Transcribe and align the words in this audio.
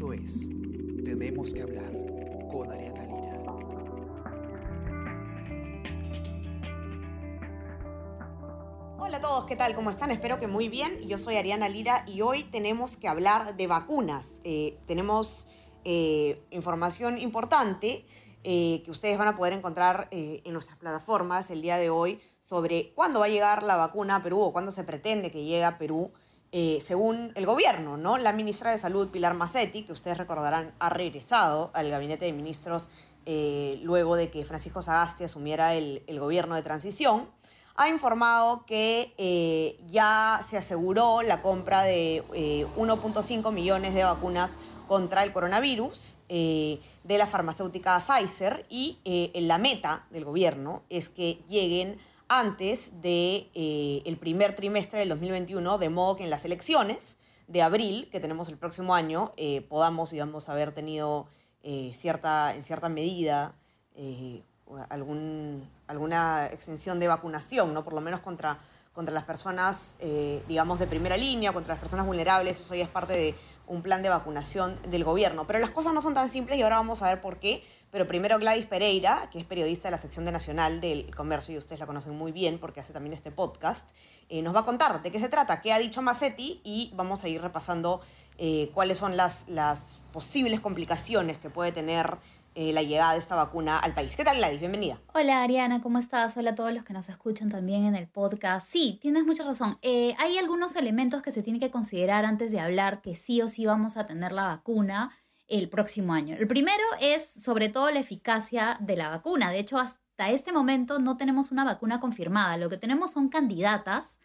Esto 0.00 0.14
es 0.14 0.48
Tenemos 1.04 1.52
que 1.52 1.60
hablar 1.60 1.92
con 2.50 2.72
Ariana 2.72 3.04
Lira. 3.04 3.42
Hola 8.98 9.18
a 9.18 9.20
todos, 9.20 9.44
¿qué 9.44 9.56
tal? 9.56 9.74
¿Cómo 9.74 9.90
están? 9.90 10.10
Espero 10.10 10.40
que 10.40 10.46
muy 10.46 10.70
bien. 10.70 11.06
Yo 11.06 11.18
soy 11.18 11.36
Ariana 11.36 11.68
Lira 11.68 12.06
y 12.08 12.22
hoy 12.22 12.44
tenemos 12.44 12.96
que 12.96 13.08
hablar 13.08 13.58
de 13.58 13.66
vacunas. 13.66 14.40
Eh, 14.42 14.78
tenemos 14.86 15.46
eh, 15.84 16.42
información 16.50 17.18
importante 17.18 18.06
eh, 18.42 18.80
que 18.82 18.90
ustedes 18.90 19.18
van 19.18 19.28
a 19.28 19.36
poder 19.36 19.52
encontrar 19.52 20.08
en 20.10 20.50
nuestras 20.54 20.78
plataformas 20.78 21.50
el 21.50 21.60
día 21.60 21.76
de 21.76 21.90
hoy 21.90 22.22
sobre 22.40 22.94
cuándo 22.94 23.20
va 23.20 23.26
a 23.26 23.28
llegar 23.28 23.62
la 23.62 23.76
vacuna 23.76 24.16
a 24.16 24.22
Perú 24.22 24.40
o 24.40 24.52
cuándo 24.54 24.72
se 24.72 24.82
pretende 24.82 25.30
que 25.30 25.44
llegue 25.44 25.64
a 25.64 25.76
Perú. 25.76 26.10
Según 26.52 27.32
el 27.36 27.46
gobierno, 27.46 27.96
¿no? 27.96 28.18
La 28.18 28.32
ministra 28.32 28.72
de 28.72 28.78
Salud, 28.78 29.08
Pilar 29.08 29.34
Macetti, 29.34 29.84
que 29.84 29.92
ustedes 29.92 30.18
recordarán, 30.18 30.72
ha 30.80 30.88
regresado 30.88 31.70
al 31.74 31.90
gabinete 31.90 32.24
de 32.24 32.32
ministros 32.32 32.90
luego 33.82 34.16
de 34.16 34.30
que 34.30 34.44
Francisco 34.44 34.82
Sagasti 34.82 35.24
asumiera 35.24 35.74
el, 35.74 36.02
gobierno 36.18 36.56
de 36.56 36.62
transición 36.62 37.28
ha 37.76 37.88
informado 37.88 38.66
que 38.66 39.14
eh, 39.16 39.80
ya 39.86 40.44
se 40.46 40.58
aseguró 40.58 41.22
la 41.22 41.40
compra 41.40 41.82
de 41.82 42.22
1.5 42.76 43.48
eh, 43.48 43.52
millones 43.52 43.94
de 43.94 44.04
vacunas 44.04 44.58
contra 44.86 45.22
el 45.22 45.32
coronavirus 45.32 46.18
eh, 46.28 46.80
de 47.04 47.18
la 47.18 47.26
farmacéutica 47.26 47.98
Pfizer 48.00 48.66
y 48.68 48.98
la 49.34 49.56
meta 49.56 50.04
del 50.10 50.26
gobierno 50.26 50.82
es 50.90 51.08
que 51.08 51.40
lleguen 51.48 51.98
antes 52.30 52.92
del 53.02 53.50
de, 53.52 54.02
el 54.06 54.16
primer 54.16 54.56
trimestre 54.56 55.00
del 55.00 55.10
2021, 55.10 55.76
de 55.76 55.88
modo 55.90 56.16
que 56.16 56.24
en 56.24 56.30
las 56.30 56.46
elecciones 56.46 57.18
de 57.48 57.60
abril, 57.60 58.08
que 58.10 58.20
tenemos 58.20 58.48
el 58.48 58.56
próximo 58.56 58.94
año, 58.94 59.34
podamos, 59.68 60.12
digamos, 60.12 60.48
haber 60.48 60.70
tenido 60.70 61.26
cierta, 61.92 62.54
en 62.54 62.64
cierta 62.64 62.88
medida 62.88 63.56
algún, 64.88 65.68
alguna 65.86 66.46
extensión 66.46 67.00
de 67.00 67.08
vacunación, 67.08 67.74
¿no? 67.74 67.84
Por 67.84 67.94
lo 67.94 68.00
menos 68.00 68.20
contra, 68.20 68.58
contra 68.92 69.12
las 69.14 69.24
personas, 69.24 69.96
eh, 69.98 70.42
digamos, 70.48 70.78
de 70.78 70.86
primera 70.86 71.16
línea, 71.16 71.52
contra 71.52 71.74
las 71.74 71.80
personas 71.80 72.06
vulnerables, 72.06 72.60
eso 72.60 72.74
ya 72.74 72.84
es 72.84 72.90
parte 72.90 73.12
de 73.12 73.34
un 73.66 73.82
plan 73.82 74.02
de 74.02 74.08
vacunación 74.08 74.78
del 74.88 75.04
gobierno. 75.04 75.46
Pero 75.46 75.58
las 75.58 75.70
cosas 75.70 75.92
no 75.92 76.00
son 76.00 76.14
tan 76.14 76.28
simples 76.28 76.58
y 76.58 76.62
ahora 76.62 76.76
vamos 76.76 77.02
a 77.02 77.08
ver 77.08 77.20
por 77.20 77.38
qué. 77.38 77.62
Pero 77.90 78.06
primero 78.06 78.38
Gladys 78.38 78.66
Pereira, 78.66 79.28
que 79.32 79.40
es 79.40 79.44
periodista 79.44 79.88
de 79.88 79.92
la 79.92 79.98
sección 79.98 80.24
de 80.24 80.30
Nacional 80.30 80.80
del 80.80 81.12
Comercio, 81.14 81.54
y 81.54 81.58
ustedes 81.58 81.80
la 81.80 81.86
conocen 81.86 82.16
muy 82.16 82.30
bien 82.30 82.58
porque 82.58 82.78
hace 82.78 82.92
también 82.92 83.12
este 83.12 83.32
podcast, 83.32 83.88
eh, 84.28 84.42
nos 84.42 84.54
va 84.54 84.60
a 84.60 84.64
contar 84.64 85.02
de 85.02 85.10
qué 85.10 85.18
se 85.18 85.28
trata, 85.28 85.60
qué 85.60 85.72
ha 85.72 85.78
dicho 85.78 86.00
Massetti 86.00 86.60
y 86.62 86.92
vamos 86.94 87.24
a 87.24 87.28
ir 87.28 87.42
repasando 87.42 88.00
eh, 88.38 88.70
cuáles 88.74 88.98
son 88.98 89.16
las, 89.16 89.44
posibles 90.12 90.60
complicaciones 90.60 91.38
que 91.38 91.50
puede 91.50 91.72
tener 91.72 92.18
eh, 92.54 92.72
la 92.72 92.82
llegada 92.82 93.14
de 93.14 93.18
esta 93.18 93.34
vacuna 93.34 93.78
al 93.78 93.92
país. 93.92 94.16
¿Qué 94.16 94.24
tal, 94.24 94.36
Gladys? 94.36 94.60
Bienvenida. 94.60 95.00
Hola, 95.12 95.42
Ariana, 95.42 95.82
¿cómo 95.82 95.98
estás? 95.98 96.36
Hola 96.36 96.50
a 96.50 96.54
todos 96.54 96.72
los 96.72 96.84
que 96.84 96.92
nos 96.92 97.08
escuchan 97.08 97.48
también 97.48 97.84
en 97.84 97.96
el 97.96 98.06
podcast. 98.06 98.70
Sí, 98.70 99.00
tienes 99.02 99.24
mucha 99.24 99.42
razón. 99.42 99.78
Hay 99.82 100.38
algunos 100.38 100.76
elementos 100.76 101.22
que 101.22 101.32
se 101.32 101.42
tienen 101.42 101.60
que 101.60 101.72
considerar 101.72 102.24
antes 102.24 102.52
de 102.52 102.60
hablar 102.60 103.02
que 103.02 103.16
sí 103.16 103.42
o 103.42 103.48
sí 103.48 103.66
vamos 103.66 103.96
a 103.96 104.06
tener 104.06 104.30
la 104.30 104.44
vacuna 104.44 105.10
el 105.50 105.68
próximo 105.68 106.14
año. 106.14 106.36
El 106.38 106.46
primero 106.46 106.84
es 107.00 107.28
sobre 107.30 107.68
todo 107.68 107.90
la 107.90 108.00
eficacia 108.00 108.78
de 108.80 108.96
la 108.96 109.08
vacuna. 109.08 109.50
De 109.50 109.58
hecho, 109.58 109.78
hasta 109.78 110.30
este 110.30 110.52
momento 110.52 110.98
no 110.98 111.16
tenemos 111.16 111.50
una 111.50 111.64
vacuna 111.64 112.00
confirmada. 112.00 112.56
Lo 112.56 112.70
que 112.70 112.78
tenemos 112.78 113.12
son 113.12 113.28
candidatas 113.28 114.18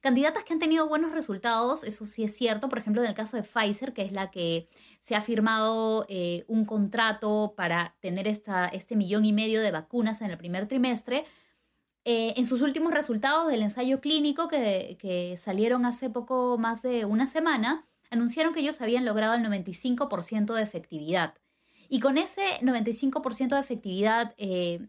Candidatas 0.00 0.44
que 0.44 0.54
han 0.54 0.58
tenido 0.58 0.88
buenos 0.88 1.12
resultados, 1.12 1.84
eso 1.84 2.06
sí 2.06 2.24
es 2.24 2.34
cierto, 2.34 2.70
por 2.70 2.78
ejemplo, 2.78 3.02
en 3.02 3.08
el 3.08 3.14
caso 3.14 3.36
de 3.36 3.42
Pfizer, 3.42 3.92
que 3.92 4.00
es 4.00 4.12
la 4.12 4.30
que 4.30 4.66
se 5.00 5.14
ha 5.14 5.20
firmado 5.20 6.06
eh, 6.08 6.44
un 6.48 6.64
contrato 6.64 7.52
para 7.54 7.94
tener 8.00 8.26
esta, 8.26 8.66
este 8.66 8.96
millón 8.96 9.26
y 9.26 9.34
medio 9.34 9.60
de 9.60 9.70
vacunas 9.70 10.22
en 10.22 10.30
el 10.30 10.38
primer 10.38 10.66
trimestre. 10.68 11.26
Eh, 12.06 12.32
en 12.38 12.46
sus 12.46 12.62
últimos 12.62 12.94
resultados 12.94 13.48
del 13.48 13.60
ensayo 13.60 14.00
clínico 14.00 14.48
que, 14.48 14.96
que, 14.98 15.36
salieron 15.36 15.84
hace 15.84 16.08
poco 16.08 16.56
más 16.56 16.80
de 16.80 17.04
una 17.04 17.26
semana, 17.26 17.86
anunciaron 18.10 18.52
que 18.52 18.60
ellos 18.60 18.80
habían 18.80 19.04
logrado 19.04 19.34
el 19.34 19.44
95% 19.44 20.54
de 20.54 20.62
efectividad. 20.62 21.34
Y 21.88 22.00
con 22.00 22.18
ese 22.18 22.42
95% 22.60 23.48
de 23.54 23.60
efectividad 23.60 24.34
eh, 24.36 24.86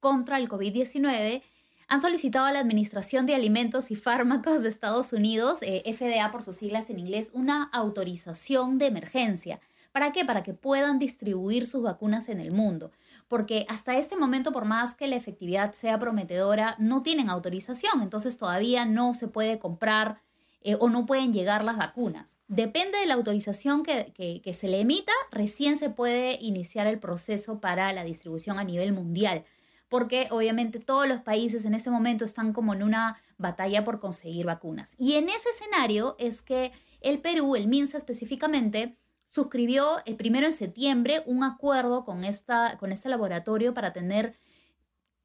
contra 0.00 0.38
el 0.38 0.48
COVID-19, 0.48 1.42
han 1.88 2.00
solicitado 2.00 2.46
a 2.46 2.52
la 2.52 2.60
Administración 2.60 3.26
de 3.26 3.34
Alimentos 3.34 3.90
y 3.90 3.96
Fármacos 3.96 4.62
de 4.62 4.68
Estados 4.68 5.12
Unidos, 5.12 5.58
eh, 5.62 5.82
FDA 5.86 6.30
por 6.30 6.42
sus 6.42 6.56
siglas 6.56 6.88
en 6.88 6.98
inglés, 6.98 7.30
una 7.34 7.64
autorización 7.64 8.78
de 8.78 8.86
emergencia. 8.86 9.60
¿Para 9.92 10.10
qué? 10.10 10.24
Para 10.24 10.42
que 10.42 10.54
puedan 10.54 10.98
distribuir 10.98 11.66
sus 11.66 11.82
vacunas 11.82 12.30
en 12.30 12.40
el 12.40 12.50
mundo. 12.50 12.92
Porque 13.28 13.66
hasta 13.68 13.98
este 13.98 14.16
momento, 14.16 14.52
por 14.52 14.64
más 14.64 14.94
que 14.94 15.06
la 15.06 15.16
efectividad 15.16 15.74
sea 15.74 15.98
prometedora, 15.98 16.76
no 16.78 17.02
tienen 17.02 17.28
autorización. 17.28 18.00
Entonces 18.00 18.38
todavía 18.38 18.86
no 18.86 19.14
se 19.14 19.28
puede 19.28 19.58
comprar 19.58 20.18
eh, 20.64 20.76
o 20.78 20.88
no 20.88 21.06
pueden 21.06 21.32
llegar 21.32 21.64
las 21.64 21.76
vacunas. 21.76 22.38
Depende 22.48 22.98
de 22.98 23.06
la 23.06 23.14
autorización 23.14 23.82
que, 23.82 24.42
se 24.54 24.68
le 24.68 24.80
emita, 24.80 25.12
recién 25.30 25.76
se 25.76 25.90
puede 25.90 26.38
iniciar 26.40 26.86
el 26.86 26.98
proceso 26.98 27.60
para 27.60 27.92
la 27.92 28.04
distribución 28.04 28.58
a 28.58 28.64
nivel 28.64 28.92
mundial 28.92 29.44
porque 29.88 30.28
obviamente 30.30 30.80
todos 30.80 31.06
los 31.06 31.20
países 31.20 31.66
en 31.66 31.74
ese 31.74 31.90
momento 31.90 32.24
están 32.24 32.54
como 32.54 32.72
en 32.72 32.82
una 32.82 33.20
batalla 33.36 33.84
por 33.84 34.00
conseguir 34.00 34.46
vacunas. 34.46 34.94
Y 34.96 35.16
en 35.16 35.28
ese 35.28 35.50
escenario 35.50 36.16
es 36.18 36.40
que 36.40 36.72
el 37.02 37.20
Perú, 37.20 37.56
el 37.56 37.68
MINSA 37.68 37.98
específicamente, 37.98 38.96
suscribió 39.26 39.98
eh, 40.06 40.14
primero 40.14 40.46
en 40.46 40.52
septiembre 40.54 41.22
un 41.26 41.44
acuerdo 41.44 42.06
con, 42.06 42.24
esta, 42.24 42.78
con 42.78 42.90
este 42.90 43.10
laboratorio 43.10 43.74
para 43.74 43.92
tener 43.92 44.38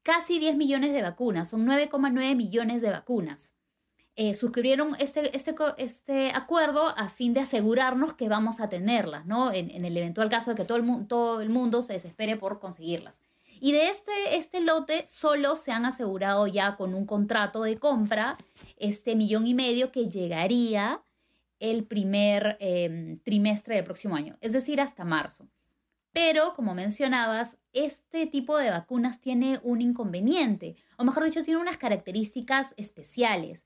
casi 0.02 0.38
10 0.38 0.56
millones 0.56 0.92
de 0.92 1.02
vacunas, 1.02 1.48
son 1.48 1.66
9,9 1.66 2.34
millones 2.34 2.80
de 2.82 2.90
vacunas. 2.90 3.54
Eh, 4.20 4.34
suscribieron 4.34 4.96
este, 4.98 5.36
este, 5.36 5.54
este, 5.76 6.32
acuerdo 6.34 6.88
a 6.88 7.08
fin 7.08 7.34
de 7.34 7.40
asegurarnos 7.40 8.14
que 8.14 8.28
vamos 8.28 8.58
a 8.58 8.68
tenerlas, 8.68 9.26
¿no? 9.26 9.52
En, 9.52 9.84
el 9.84 9.96
eventual 9.96 10.28
caso 10.28 10.50
de 10.50 10.56
que 10.56 10.64
todo 10.64 10.78
el, 10.78 11.06
todo 11.06 11.40
el 11.40 11.50
mundo 11.50 11.84
se 11.84 11.92
desespere 11.92 12.36
por 12.36 12.58
conseguirlas. 12.58 13.22
Y 13.60 13.70
de 13.70 13.90
este, 13.90 14.36
este 14.36 14.60
lote 14.60 15.06
solo 15.06 15.54
se 15.54 15.70
han 15.70 15.84
asegurado 15.84 16.48
ya 16.48 16.74
con 16.74 16.94
un 16.94 17.06
contrato 17.06 17.62
de 17.62 17.78
compra 17.78 18.36
este 18.76 19.14
millón 19.14 19.46
y 19.46 19.54
medio 19.54 19.92
que 19.92 20.08
llegaría 20.08 21.00
el 21.60 21.84
primer 21.84 22.56
em, 22.58 23.20
trimestre 23.20 23.76
del 23.76 23.84
próximo 23.84 24.16
año, 24.16 24.34
es 24.40 24.52
decir, 24.52 24.80
hasta 24.80 25.04
marzo. 25.04 25.48
Pero, 26.12 26.54
como 26.54 26.74
mencionabas, 26.74 27.56
este 27.72 28.26
tipo 28.26 28.58
de 28.58 28.70
vacunas 28.70 29.20
tiene 29.20 29.60
un 29.62 29.80
inconveniente, 29.80 30.74
o 30.96 31.04
mejor 31.04 31.22
dicho, 31.22 31.44
tiene 31.44 31.60
unas 31.60 31.76
características 31.76 32.74
especiales 32.76 33.64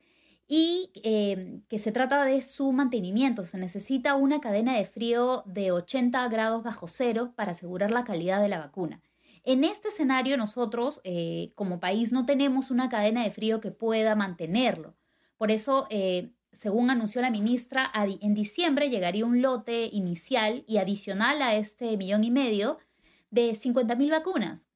y 0.55 0.91
em, 1.03 1.63
que 1.63 1.79
se 1.79 1.93
trata 1.93 2.27
de 2.27 2.43
su 2.43 2.73
mantenimiento. 2.73 3.43
Se 3.43 3.57
necesita 3.57 4.17
una 4.17 4.43
cadena 4.43 4.77
de 4.77 4.85
frío 4.85 5.45
de 5.47 5.73
80 5.73 6.29
grados 6.29 6.63
bajo 6.63 6.89
cero 6.89 7.33
para 7.37 7.53
asegurar 7.53 7.91
la 7.91 8.05
calidad 8.05 8.43
de 8.43 8.51
la 8.51 8.59
vacuna. 8.59 9.01
En 9.45 9.65
este 9.65 9.89
escenario 9.89 10.37
nosotros 10.37 11.01
eh, 11.05 11.53
como 11.55 11.81
país 11.81 12.13
no 12.13 12.27
tenemos 12.27 12.71
una 12.71 12.91
cadena 12.91 13.25
de 13.25 13.31
frío 13.31 13.63
que 13.63 13.71
pueda 13.71 14.15
mantenerlo. 14.15 14.95
Por 15.39 15.51
eso, 15.51 15.87
eh, 15.89 16.33
según 16.53 16.91
anunció 16.91 17.23
la 17.23 17.31
ministra, 17.31 17.91
en 17.95 18.35
diciembre 18.35 18.91
llegaría 18.91 19.25
un 19.25 19.41
lote 19.41 19.89
inicial 19.91 20.65
y 20.69 20.77
adicional 20.77 21.41
a 21.41 21.57
este 21.57 21.97
millón 21.97 22.25
y 22.25 22.31
medio 22.31 22.77
de 23.31 23.53
50.000 23.53 24.11
vacunas. 24.11 24.69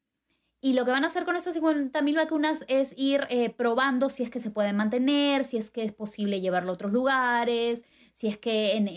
Y 0.66 0.72
lo 0.72 0.84
que 0.84 0.90
van 0.90 1.04
a 1.04 1.06
hacer 1.06 1.24
con 1.24 1.36
estas 1.36 1.54
50.000 1.54 2.16
vacunas 2.16 2.64
es 2.66 2.92
ir 2.96 3.24
eh, 3.30 3.50
probando 3.50 4.10
si 4.10 4.24
es 4.24 4.30
que 4.30 4.40
se 4.40 4.50
pueden 4.50 4.74
mantener, 4.74 5.44
si 5.44 5.58
es 5.58 5.70
que 5.70 5.84
es 5.84 5.92
posible 5.92 6.40
llevarlo 6.40 6.72
a 6.72 6.74
otros 6.74 6.90
lugares, 6.90 7.84
si 8.14 8.26
es 8.26 8.36
que 8.36 8.76
en, 8.76 8.88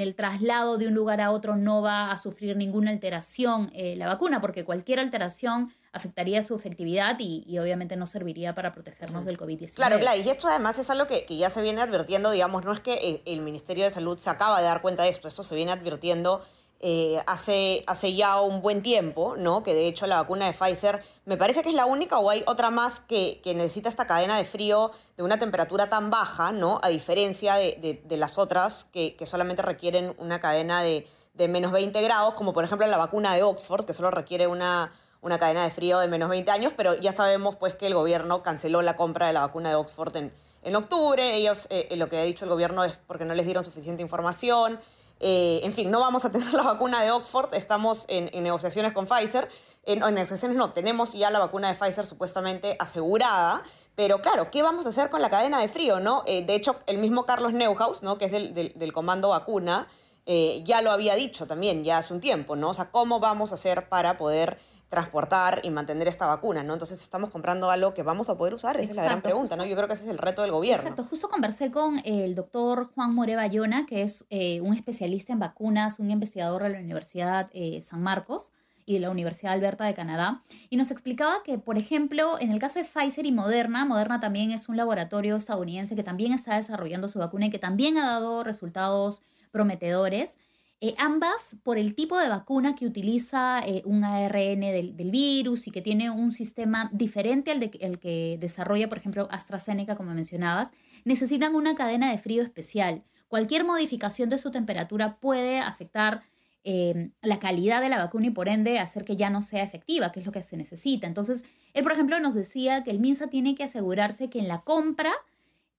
el 0.00 0.14
traslado 0.14 0.78
de 0.78 0.86
un 0.86 0.94
lugar 0.94 1.20
a 1.20 1.32
otro 1.32 1.56
no 1.56 1.82
va 1.82 2.12
a 2.12 2.18
sufrir 2.18 2.56
ninguna 2.56 2.92
alteración 2.92 3.68
eh, 3.74 3.96
la 3.96 4.06
vacuna, 4.06 4.40
porque 4.40 4.64
cualquier 4.64 5.00
alteración 5.00 5.74
afectaría 5.90 6.40
su 6.44 6.54
efectividad 6.54 7.16
y, 7.18 7.58
obviamente 7.58 7.96
no 7.96 8.06
serviría 8.06 8.54
para 8.54 8.72
protegernos 8.72 9.24
del 9.24 9.38
COVID-19. 9.38 9.74
Claro, 9.74 9.98
claro, 9.98 10.20
y 10.20 10.28
esto 10.28 10.46
además 10.46 10.78
es 10.78 10.88
algo 10.88 11.08
que, 11.08 11.26
ya 11.28 11.50
se 11.50 11.62
viene 11.62 11.80
advirtiendo, 11.80 12.30
digamos, 12.30 12.64
no 12.64 12.70
es 12.70 12.78
que 12.78 12.94
el, 12.94 13.22
el 13.24 13.40
Ministerio 13.40 13.82
de 13.82 13.90
Salud 13.90 14.18
se 14.18 14.30
acaba 14.30 14.60
de 14.60 14.66
dar 14.66 14.82
cuenta 14.82 15.02
de 15.02 15.08
esto, 15.08 15.26
esto 15.26 15.42
se 15.42 15.56
viene 15.56 15.72
advirtiendo 15.72 16.42
eh, 16.80 17.20
hace, 17.26 17.82
hace 17.88 18.14
ya 18.14 18.40
un 18.40 18.62
buen 18.62 18.82
tiempo, 18.82 19.34
¿no? 19.36 19.64
Que 19.64 19.74
de 19.74 19.88
hecho 19.88 20.06
la 20.06 20.18
vacuna 20.18 20.46
de 20.46 20.52
Pfizer 20.52 21.02
me 21.24 21.36
parece 21.36 21.64
que 21.64 21.70
es 21.70 21.74
la 21.74 21.86
única 21.86 22.20
o 22.20 22.30
hay 22.30 22.44
otra 22.46 22.70
más 22.70 23.00
que, 23.00 23.40
necesita 23.44 23.88
esta 23.88 24.06
cadena 24.06 24.36
de 24.36 24.44
frío 24.44 24.92
de 25.16 25.24
una 25.24 25.38
temperatura 25.38 25.88
tan 25.88 26.10
baja, 26.10 26.52
¿no? 26.52 26.78
A 26.84 26.88
diferencia 26.88 27.56
de, 27.56 28.00
las 28.10 28.38
otras 28.38 28.84
que, 28.92 29.16
solamente 29.26 29.62
requieren 29.62 30.14
una 30.18 30.40
cadena 30.40 30.82
de, 30.82 31.08
menos 31.48 31.72
20 31.72 32.00
grados, 32.00 32.34
como 32.34 32.52
por 32.52 32.62
ejemplo 32.62 32.86
la 32.86 32.96
vacuna 32.96 33.34
de 33.34 33.42
Oxford, 33.42 33.84
que 33.84 33.92
solo 33.92 34.12
requiere 34.12 34.46
una, 34.46 34.92
una 35.20 35.36
cadena 35.36 35.64
de 35.64 35.70
frío 35.70 35.98
de 35.98 36.06
menos 36.06 36.28
20 36.28 36.48
años, 36.52 36.72
pero 36.76 36.94
ya 36.94 37.10
sabemos 37.10 37.56
pues 37.56 37.74
que 37.74 37.88
el 37.88 37.94
gobierno 37.94 38.44
canceló 38.44 38.82
la 38.82 38.94
compra 38.94 39.26
de 39.26 39.32
la 39.32 39.40
vacuna 39.40 39.70
de 39.70 39.74
Oxford 39.74 40.14
en, 40.16 40.32
en 40.62 40.76
octubre. 40.76 41.34
Ellos, 41.34 41.66
eh, 41.70 41.88
lo 41.96 42.08
que 42.08 42.18
ha 42.18 42.22
dicho 42.22 42.44
el 42.44 42.50
gobierno 42.50 42.84
es 42.84 42.98
porque 42.98 43.24
no 43.24 43.34
les 43.34 43.46
dieron 43.46 43.64
suficiente 43.64 44.00
información. 44.02 44.78
Eh, 45.20 45.60
en 45.62 45.72
fin, 45.72 45.90
no 45.90 46.00
vamos 46.00 46.24
a 46.24 46.32
tener 46.32 46.52
la 46.52 46.62
vacuna 46.62 47.02
de 47.02 47.10
Oxford, 47.10 47.54
estamos 47.54 48.04
en, 48.08 48.30
negociaciones 48.42 48.92
con 48.92 49.06
Pfizer. 49.06 49.48
En, 49.84 50.02
en, 50.02 50.14
negociaciones 50.14 50.56
no, 50.56 50.70
tenemos 50.70 51.12
ya 51.12 51.30
la 51.30 51.38
vacuna 51.38 51.68
de 51.68 51.74
Pfizer 51.74 52.06
supuestamente 52.06 52.76
asegurada. 52.78 53.62
Pero 53.98 54.20
claro, 54.20 54.48
¿qué 54.52 54.62
vamos 54.62 54.86
a 54.86 54.90
hacer 54.90 55.10
con 55.10 55.20
la 55.20 55.28
cadena 55.28 55.60
de 55.60 55.66
frío? 55.66 55.98
¿no? 55.98 56.22
Eh, 56.24 56.44
de 56.44 56.54
hecho, 56.54 56.76
el 56.86 56.98
mismo 56.98 57.26
Carlos 57.26 57.52
Neuhaus, 57.52 58.04
¿no? 58.04 58.16
que 58.16 58.26
es 58.26 58.30
del, 58.32 58.92
comando 58.92 59.30
vacuna, 59.30 59.88
eh, 60.24 60.62
ya 60.64 60.82
lo 60.82 60.92
había 60.92 61.16
dicho 61.16 61.48
también, 61.48 61.82
ya 61.82 61.98
hace 61.98 62.14
un 62.14 62.20
tiempo, 62.20 62.54
¿no? 62.54 62.70
O 62.70 62.74
sea, 62.74 62.92
¿cómo 62.92 63.18
vamos 63.18 63.50
a 63.50 63.54
hacer 63.56 63.88
para 63.88 64.16
poder 64.16 64.60
transportar 64.88 65.60
y 65.64 65.70
mantener 65.70 66.08
esta 66.08 66.26
vacuna, 66.26 66.62
¿no? 66.62 66.72
Entonces 66.72 67.02
estamos 67.02 67.30
comprando 67.30 67.70
algo 67.70 67.92
que 67.92 68.02
vamos 68.02 68.30
a 68.30 68.38
poder 68.38 68.54
usar, 68.54 68.78
esa 68.78 68.90
es 68.90 68.96
la 68.96 69.04
gran 69.04 69.20
pregunta, 69.20 69.54
¿no? 69.54 69.66
Yo 69.66 69.76
creo 69.76 69.86
que 69.86 69.94
ese 69.94 70.04
es 70.04 70.10
el 70.10 70.18
reto 70.18 70.42
del 70.42 70.50
gobierno. 70.50 70.82
Exacto, 70.82 71.04
justo 71.04 71.28
conversé 71.28 71.70
con 71.70 72.00
el 72.04 72.34
doctor 72.34 72.90
Juan 72.94 73.14
More 73.14 73.36
Bayona, 73.36 73.84
que 73.84 74.02
es 74.02 74.24
eh, 74.30 74.60
un 74.62 74.74
especialista 74.74 75.32
en 75.32 75.40
vacunas, 75.40 75.98
un 75.98 76.10
investigador 76.10 76.62
de 76.62 76.70
la 76.70 76.78
Universidad 76.78 77.50
eh, 77.52 77.82
San 77.82 78.02
Marcos 78.02 78.52
y 78.86 78.94
de 78.94 79.00
la 79.00 79.10
Universidad 79.10 79.52
Alberta 79.52 79.84
de 79.84 79.92
Canadá, 79.92 80.42
y 80.70 80.78
nos 80.78 80.90
explicaba 80.90 81.42
que, 81.44 81.58
por 81.58 81.76
ejemplo, 81.76 82.38
en 82.40 82.50
el 82.50 82.58
caso 82.58 82.78
de 82.78 82.86
Pfizer 82.86 83.26
y 83.26 83.32
Moderna, 83.32 83.84
Moderna 83.84 84.18
también 84.18 84.50
es 84.50 84.70
un 84.70 84.78
laboratorio 84.78 85.36
estadounidense 85.36 85.94
que 85.94 86.02
también 86.02 86.32
está 86.32 86.56
desarrollando 86.56 87.08
su 87.08 87.18
vacuna 87.18 87.46
y 87.46 87.50
que 87.50 87.58
también 87.58 87.98
ha 87.98 88.06
dado 88.06 88.42
resultados 88.44 89.22
prometedores. 89.50 90.38
Eh, 90.80 90.94
ambas 90.96 91.56
por 91.64 91.76
el 91.76 91.96
tipo 91.96 92.16
de 92.18 92.28
vacuna 92.28 92.76
que 92.76 92.86
utiliza 92.86 93.60
eh, 93.66 93.82
un 93.84 94.04
ARN 94.04 94.60
del, 94.60 95.10
virus 95.10 95.66
y 95.66 95.72
que 95.72 95.82
tiene 95.82 96.08
un 96.10 96.30
sistema 96.30 96.88
diferente 96.92 97.50
al, 97.50 97.58
de, 97.58 97.70
que 97.70 98.38
desarrolla, 98.40 98.88
por 98.88 98.98
ejemplo, 98.98 99.26
AstraZeneca, 99.30 99.96
como 99.96 100.14
mencionabas, 100.14 100.70
necesitan 101.04 101.56
una 101.56 101.74
cadena 101.74 102.12
de 102.12 102.18
frío 102.18 102.44
especial. 102.44 103.02
Cualquier 103.26 103.64
modificación 103.64 104.28
de 104.28 104.38
su 104.38 104.52
temperatura 104.52 105.18
puede 105.18 105.58
afectar 105.58 106.22
eh, 106.62 107.10
la 107.22 107.40
calidad 107.40 107.80
de 107.80 107.88
la 107.88 107.98
vacuna 107.98 108.28
y 108.28 108.30
por 108.30 108.48
ende 108.48 108.78
hacer 108.78 109.04
que 109.04 109.16
ya 109.16 109.30
no 109.30 109.42
sea 109.42 109.64
efectiva, 109.64 110.12
que 110.12 110.20
es 110.20 110.26
lo 110.26 110.32
que 110.32 110.44
se 110.44 110.56
necesita. 110.56 111.08
Entonces, 111.08 111.42
él, 111.74 111.82
por 111.82 111.92
ejemplo, 111.92 112.20
nos 112.20 112.34
decía 112.34 112.84
que 112.84 112.92
el 112.92 113.00
MINSA 113.00 113.26
tiene 113.26 113.56
que 113.56 113.64
asegurarse 113.64 114.30
que 114.30 114.38
en 114.38 114.46
la 114.46 114.60
compra 114.60 115.12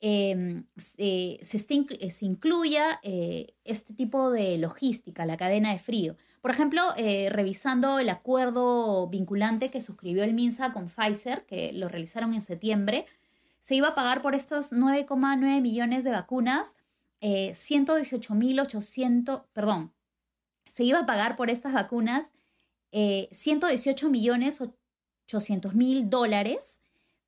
Em, 0.01 0.63
eh, 0.98 1.40
se, 1.44 1.60
se, 1.60 2.25
incluya 2.25 3.01
eh, 3.04 3.54
este 3.66 3.94
tipo 3.94 4.31
de 4.31 4.57
logística, 4.57 5.25
la 5.25 5.36
cadena 5.36 5.74
de 5.74 5.80
frío. 5.80 6.16
Por 6.42 6.51
ejemplo, 6.51 6.81
eh, 6.96 7.28
revisando 7.30 8.00
el 8.00 8.07
acuerdo 8.07 9.10
vinculante 9.10 9.69
que 9.69 9.81
suscribió 9.81 10.24
el 10.24 10.34
MINSA 10.34 10.72
con 10.72 10.88
Pfizer, 10.88 11.46
que 11.46 11.74
lo 11.74 11.90
realizaron 11.90 12.34
en 12.34 12.42
septiembre, 12.42 13.07
se 13.60 13.75
iba 13.75 13.90
a 13.90 13.96
pagar 13.96 14.22
por 14.22 14.36
estos 14.36 14.72
9,9 14.72 15.60
millones 15.62 16.06
de 16.06 16.12
vacunas 16.12 16.78
118.800, 17.22 19.44
perdón, 19.52 19.92
se 20.72 20.86
iba 20.86 21.00
a 21.00 21.06
pagar 21.06 21.36
por 21.36 21.50
estas 21.50 21.74
vacunas 21.74 22.31
118 22.94 24.10
millones 24.10 24.62
800 25.25 25.75
mil 25.75 26.10
dólares 26.10 26.79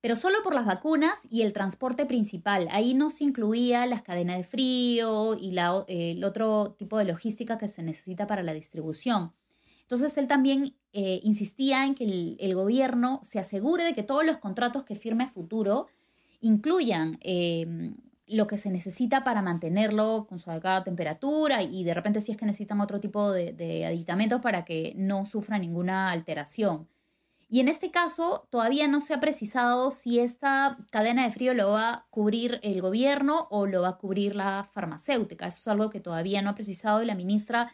pero 0.02 0.16
solo 0.16 0.42
por 0.42 0.52
las 0.52 0.66
vacunas 0.66 1.20
y 1.30 1.42
el 1.42 1.52
transporte 1.52 2.04
principal. 2.06 2.66
Ahí 2.72 2.92
no 2.92 3.08
se 3.08 3.22
incluía 3.22 3.86
las 3.86 4.02
cadenas 4.02 4.36
de 4.36 4.44
frío 4.44 5.34
y 5.40 5.52
la, 5.52 5.84
el 5.86 6.24
otro 6.24 6.74
tipo 6.76 6.98
de 6.98 7.04
logística 7.04 7.56
que 7.56 7.68
se 7.68 7.84
necesita 7.84 8.26
para 8.26 8.42
la 8.42 8.52
distribución. 8.52 9.32
Entonces 9.82 10.18
él 10.18 10.26
también 10.26 10.74
eh, 10.92 11.20
insistía 11.22 11.86
en 11.86 11.94
que 11.94 12.36
el, 12.38 12.54
gobierno 12.56 13.20
se 13.22 13.38
asegure 13.38 13.84
de 13.84 13.94
que 13.94 14.02
todos 14.02 14.26
los 14.26 14.38
contratos 14.38 14.82
que 14.82 14.96
firme 14.96 15.24
a 15.24 15.28
futuro 15.28 15.86
incluyan 16.40 17.18
eh, 17.20 17.94
lo 18.26 18.48
que 18.48 18.58
se 18.58 18.70
necesita 18.70 19.22
para 19.22 19.40
mantenerlo 19.40 20.26
con 20.28 20.40
su 20.40 20.50
adecuada 20.50 20.82
temperatura 20.82 21.62
y 21.62 21.84
de 21.84 21.94
repente 21.94 22.20
si 22.20 22.32
es 22.32 22.36
que 22.36 22.46
necesitan 22.46 22.80
otro 22.80 22.98
tipo 22.98 23.30
de, 23.30 23.52
de 23.52 23.86
aditamentos 23.86 24.40
para 24.40 24.64
que 24.64 24.94
no 24.96 25.26
sufra 25.26 25.58
ninguna 25.58 26.10
alteración. 26.10 26.88
Y 27.52 27.60
en 27.60 27.68
este 27.68 27.90
caso 27.90 28.48
todavía 28.48 28.88
no 28.88 29.02
se 29.02 29.12
ha 29.12 29.20
precisado 29.20 29.90
si 29.90 30.20
esta 30.20 30.78
cadena 30.90 31.24
de 31.24 31.32
frío 31.32 31.52
lo 31.52 31.72
va 31.72 31.90
a 31.90 32.06
cubrir 32.08 32.58
el 32.62 32.80
gobierno 32.80 33.46
o 33.50 33.66
lo 33.66 33.82
va 33.82 33.88
a 33.88 33.98
cubrir 33.98 34.34
la 34.34 34.66
farmacéutica. 34.72 35.48
Eso 35.48 35.58
es 35.60 35.68
algo 35.68 35.90
que 35.90 36.00
todavía 36.00 36.40
no 36.40 36.48
ha 36.48 36.54
precisado 36.54 37.02
y 37.02 37.04
la 37.04 37.14
ministra 37.14 37.70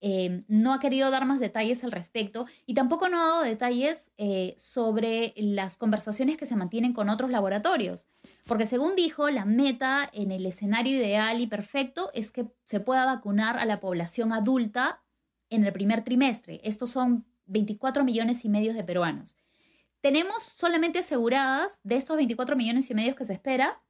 eh, 0.00 0.44
no 0.46 0.72
ha 0.72 0.78
querido 0.78 1.10
dar 1.10 1.24
más 1.24 1.40
detalles 1.40 1.82
al 1.82 1.90
respecto 1.90 2.46
y 2.66 2.74
tampoco 2.74 3.08
no 3.08 3.20
ha 3.20 3.26
dado 3.26 3.42
detalles 3.42 4.12
eh, 4.16 4.54
sobre 4.58 5.34
las 5.36 5.76
conversaciones 5.76 6.36
que 6.36 6.46
se 6.46 6.54
mantienen 6.54 6.92
con 6.92 7.08
otros 7.08 7.28
laboratorios. 7.28 8.06
Porque 8.44 8.66
según 8.66 8.94
dijo, 8.94 9.28
la 9.30 9.44
meta 9.44 10.08
en 10.12 10.30
el 10.30 10.46
escenario 10.46 10.96
ideal 10.98 11.40
y 11.40 11.48
perfecto 11.48 12.12
es 12.14 12.30
que 12.30 12.46
se 12.62 12.78
pueda 12.78 13.04
vacunar 13.04 13.58
a 13.58 13.64
la 13.64 13.80
población 13.80 14.32
adulta 14.32 15.02
en 15.50 15.64
el 15.64 15.72
primer 15.72 16.04
trimestre. 16.04 16.60
Estos 16.62 16.90
son 16.90 17.26
24 17.46 18.04
millones 18.04 18.44
y 18.44 18.48
medio 18.48 18.74
de 18.74 18.84
peruanos. 18.84 19.36
Tenemos 20.00 20.42
solamente 20.42 21.00
aseguradas 21.00 21.80
de 21.82 21.96
estos 21.96 22.16
24 22.16 22.56
millones 22.56 22.90
y 22.90 22.94
medio 22.94 23.16
que 23.16 23.24
se 23.24 23.32
espera, 23.32 23.80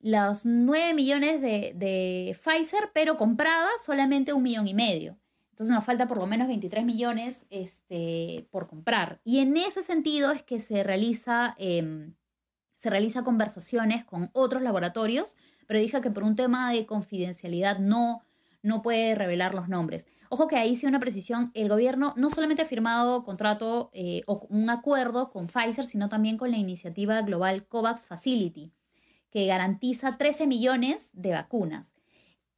los 0.00 0.46
9 0.46 0.94
millones 0.94 1.40
de, 1.40 2.36
Pfizer, 2.40 2.90
pero 2.94 3.16
compradas 3.16 3.82
solamente 3.84 4.32
un 4.32 4.42
millón 4.42 4.68
y 4.68 4.74
medio. 4.74 5.18
Entonces 5.50 5.74
nos 5.74 5.84
falta 5.84 6.06
por 6.06 6.18
lo 6.18 6.26
menos 6.26 6.46
23 6.46 6.84
millones 6.84 7.44
este, 7.50 8.46
por 8.52 8.68
comprar. 8.68 9.20
Y 9.24 9.40
en 9.40 9.56
ese 9.56 9.82
sentido 9.82 10.30
es 10.30 10.44
que 10.44 10.60
se 10.60 10.84
realiza, 10.84 11.56
em, 11.58 12.14
se 12.76 12.90
realiza 12.90 13.24
conversaciones 13.24 14.04
con 14.04 14.30
otros 14.34 14.62
laboratorios, 14.62 15.36
pero 15.66 15.80
dije 15.80 16.00
que 16.00 16.12
por 16.12 16.22
un 16.22 16.36
tema 16.36 16.70
de 16.70 16.86
confidencialidad 16.86 17.80
no, 17.80 18.22
no 18.62 18.82
puede 18.82 19.14
revelar 19.14 19.54
los 19.54 19.68
nombres. 19.68 20.06
Ojo 20.30 20.46
que 20.46 20.56
ahí 20.56 20.76
sí 20.76 20.86
una 20.86 21.00
precisión, 21.00 21.50
el 21.54 21.68
gobierno 21.68 22.12
no 22.16 22.30
solamente 22.30 22.62
ha 22.62 22.66
firmado 22.66 23.24
contrato 23.24 23.90
eh, 23.92 24.22
o 24.26 24.46
un 24.50 24.68
acuerdo 24.68 25.30
con 25.30 25.46
Pfizer, 25.46 25.84
sino 25.86 26.08
también 26.08 26.36
con 26.36 26.50
la 26.50 26.58
iniciativa 26.58 27.22
global 27.22 27.66
COVAX 27.66 28.06
Facility, 28.06 28.72
que 29.30 29.46
garantiza 29.46 30.18
13 30.18 30.46
millones 30.46 31.10
de 31.14 31.30
vacunas. 31.30 31.94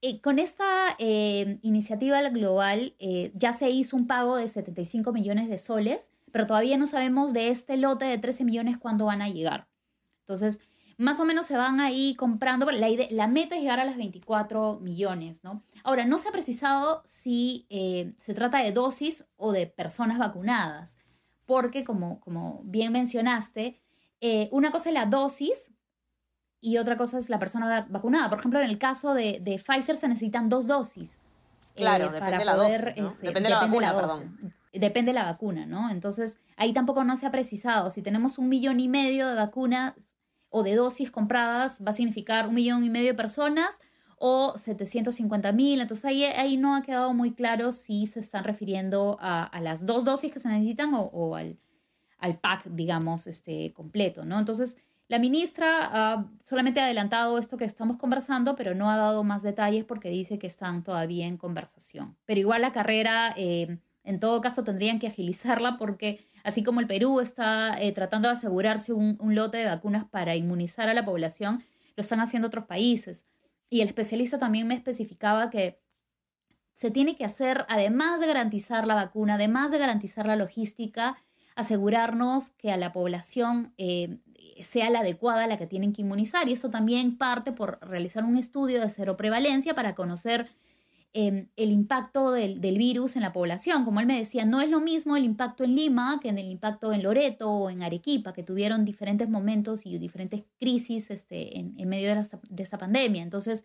Eh, 0.03 0.21
con 0.21 0.39
esta 0.39 0.97
eh, 0.99 1.59
iniciativa 1.63 2.23
global 2.31 2.97
ya 3.35 3.53
se 3.53 3.71
hizo 3.71 3.97
un 3.97 4.07
pago 4.07 4.37
de 4.37 4.49
75 4.49 5.13
millones 5.13 5.49
de 5.49 5.59
soles, 5.59 6.11
pero 6.33 6.47
todavía 6.47 6.77
no 6.77 6.87
sabemos 6.87 7.33
de 7.33 7.49
este 7.49 7.77
lote 7.77 8.07
de 8.07 8.19
13 8.19 8.45
millones 8.45 8.79
cuándo 8.79 9.07
van 9.07 9.23
a 9.23 9.29
llegar. 9.29 9.69
Entonces, 10.21 10.61
más 11.01 11.19
o 11.19 11.25
menos 11.25 11.47
se 11.47 11.57
van 11.57 11.81
ahí 11.81 12.15
comprando, 12.15 12.71
la, 12.71 12.89
la 13.11 13.27
meta 13.27 13.57
es 13.57 13.63
llegar 13.63 13.81
a 13.81 13.87
las 13.87 13.97
24 13.97 14.81
millones, 14.81 15.43
¿no? 15.43 15.63
Ahora, 15.83 16.05
no 16.05 16.19
se 16.19 16.29
ha 16.29 16.33
precisado 16.33 17.03
si 17.07 17.67
eh, 17.71 18.13
se 18.19 18.35
trata 18.35 18.59
de 18.59 18.71
dosis 18.71 19.25
o 19.39 19.51
de 19.51 19.67
personas 19.67 20.19
vacunadas, 20.19 20.99
porque 21.47 21.85
como, 21.85 22.21
como 22.21 22.61
bien 22.65 22.93
mencionaste, 22.93 23.81
eh, 24.21 24.51
una 24.53 24.71
cosa 24.71 24.91
es 24.91 24.95
la 24.95 25.07
dosis 25.07 25.71
y 26.61 26.77
otra 26.77 26.99
cosa 26.99 27.17
es 27.17 27.31
la 27.31 27.39
persona 27.39 27.87
vacunada. 27.89 28.29
Por 28.29 28.39
ejemplo, 28.39 28.61
en 28.61 28.69
el 28.69 28.77
caso 28.77 29.15
de, 29.15 29.41
Pfizer 29.43 29.97
se 29.97 30.07
necesitan 30.07 30.51
dos 30.51 30.67
dosis. 30.67 31.17
Claro, 31.77 32.09
eh, 32.09 32.13
depende 32.13 32.37
de 32.37 32.45
la 32.45 32.57
dosis. 32.57 32.75
Este, 32.75 33.27
depende 33.27 33.49
de 33.49 33.55
la 33.55 33.61
vacuna, 33.63 33.95
perdón. 33.95 34.55
Depende 34.75 35.13
de 35.13 35.19
la 35.19 35.25
vacuna, 35.25 35.65
¿no? 35.65 35.89
Entonces, 35.89 36.41
ahí 36.59 36.75
tampoco 36.75 37.05
no 37.05 37.17
se 37.17 37.25
ha 37.25 37.31
precisado. 37.31 37.91
Si 37.91 38.03
tenemos 38.03 38.37
un 38.37 38.51
millón 38.51 38.81
y 38.81 38.89
medio 38.89 39.27
de 39.27 39.35
vacunas 39.35 39.95
o 40.51 40.63
de 40.63 40.75
dosis 40.75 41.11
compradas 41.11 41.81
va 41.85 41.91
a 41.91 41.95
significar 41.95 42.49
un 42.49 42.55
millón 42.55 42.85
y 42.85 42.91
medio 42.91 43.09
de 43.09 43.15
personas 43.15 43.81
o 44.19 44.53
750 44.57 45.53
mil. 45.53 45.81
Entonces 45.81 46.05
ahí, 46.05 46.25
ahí 46.25 46.57
no 46.57 46.77
ha 46.77 46.83
quedado 46.83 47.15
muy 47.15 47.33
claro 47.33 47.73
si 47.73 48.07
se 48.07 48.21
están 48.21 48.45
refiriendo 48.45 49.17
a, 49.21 49.51
las 49.63 49.87
dos 49.87 50.05
dosis 50.05 50.31
que 50.31 50.39
se 50.39 50.49
necesitan 50.49 50.91
o, 50.93 51.37
al, 51.37 51.57
al, 52.19 52.39
pack, 52.39 52.67
digamos, 52.67 53.27
este, 53.27 53.73
completo, 53.73 54.25
¿no? 54.25 54.39
Entonces 54.39 54.77
la 55.09 55.19
ministra 55.19 55.91
ha 55.91 56.31
solamente 56.45 56.81
adelantado 56.81 57.39
esto 57.39 57.57
que 57.57 57.65
estamos 57.65 57.97
conversando, 57.97 58.55
pero 58.55 58.75
no 58.75 58.91
ha 58.91 58.97
dado 58.97 59.25
más 59.25 59.43
detalles 59.43 59.85
porque 59.85 60.11
dice 60.11 60.39
que 60.39 60.47
están 60.47 60.85
todavía 60.85 61.27
en 61.27 61.37
conversación. 61.37 62.17
Pero 62.27 62.41
igual 62.41 62.63
la 62.63 62.73
carrera, 62.73 63.35
eh, 63.37 63.79
en 64.11 64.21
todo 64.21 64.41
caso, 64.41 64.63
tendrían 64.65 64.99
que 64.99 65.07
agilizarla 65.07 65.79
porque 65.79 66.21
Así 66.43 66.63
como 66.63 66.81
el 66.81 66.87
Perú 66.87 67.21
está 67.21 67.81
eh, 67.81 67.93
tratando 67.93 68.29
de 68.29 68.35
asegurarse 68.35 68.93
un, 68.93 69.19
lote 69.35 69.59
de 69.59 69.67
vacunas 69.67 70.05
para 70.09 70.37
inmunizar 70.37 70.89
a 70.89 70.95
la 70.95 71.05
población, 71.05 71.63
lo 71.97 72.01
están 72.01 72.21
haciendo 72.21 72.49
otros 72.49 72.65
países. 72.65 73.27
Y 73.69 73.83
el 73.83 73.89
especialista 73.89 74.39
también 74.39 74.67
me 74.67 74.75
especificaba 74.75 75.51
que 75.51 75.81
se 76.75 76.91
tiene 76.91 77.15
que 77.15 77.25
hacer, 77.25 77.67
además 77.69 78.21
de 78.21 78.27
garantizar 78.27 78.87
la 78.87 78.95
vacuna, 78.95 79.35
además 79.35 79.71
de 79.71 79.79
garantizar 79.79 80.27
la 80.27 80.37
logística, 80.37 81.19
asegurarnos 81.55 82.51
que 82.51 82.73
a 82.73 82.79
la 82.79 82.93
población 82.93 83.75
eh, 83.77 84.19
sea 84.65 84.89
la 84.89 85.01
adecuada 85.01 85.47
la 85.47 85.59
que 85.59 85.67
tienen 85.67 85.93
que 85.93 86.01
inmunizar. 86.01 86.49
Y 86.49 86.53
eso 86.53 86.71
también 86.71 87.19
parte 87.19 87.53
por 87.53 87.79
realizar 87.87 88.25
un 88.25 88.39
estudio 88.39 88.81
de 88.81 88.89
cero 88.89 89.19
prevalencia 89.19 89.75
para 89.75 89.95
conocer 89.95 90.49
Em, 91.13 91.49
el 91.57 91.73
impacto 91.73 92.31
del, 92.31 92.61
virus 92.61 93.17
en 93.17 93.23
la 93.23 93.33
población. 93.33 93.85
Como 93.85 93.99
él 93.99 94.07
me 94.07 94.17
decía, 94.17 94.45
no 94.45 94.61
es 94.61 94.71
lo 94.71 94.81
mismo 94.81 95.17
el 95.17 95.25
impacto 95.25 95.65
en 95.65 95.75
Lima 95.75 96.21
que 96.23 96.29
en 96.29 96.39
el 96.39 96.47
impacto 96.47 96.93
en 96.93 97.03
Loreto 97.03 97.51
o 97.51 97.69
en 97.69 97.83
Arequipa, 97.83 98.33
que 98.33 98.45
tuvieron 98.45 98.85
diferentes 98.85 99.29
momentos 99.29 99.87
y 99.87 99.99
diferentes 99.99 100.45
crisis 100.61 101.11
este, 101.11 101.59
en, 101.59 101.89
medio 101.89 102.15
de, 102.15 102.63
esta 102.63 102.79
pandemia. 102.79 103.25
Entonces, 103.25 103.65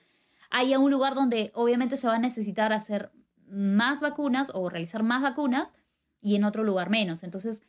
haya 0.49 0.79
un 0.79 0.89
lugar 0.89 1.13
donde 1.13 1.51
obviamente 1.53 1.97
se 1.97 2.07
va 2.07 2.15
a 2.15 2.19
necesitar 2.19 2.73
hacer 2.73 3.11
más 3.47 4.01
vacunas 4.01 4.51
o 4.55 4.67
realizar 4.67 5.03
más 5.03 5.21
vacunas 5.21 5.75
y 6.21 6.35
en 6.37 6.45
otro 6.45 6.63
lugar 6.63 6.89
menos. 6.89 7.21
Entonces, 7.21 7.61